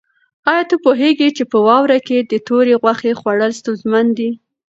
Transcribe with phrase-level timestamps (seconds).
[0.51, 4.29] آیا ته پوهېږې چې په واوره کې د تورې غوښې خوړل ستونزمن دي؟